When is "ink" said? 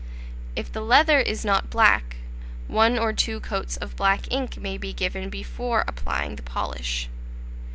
4.33-4.57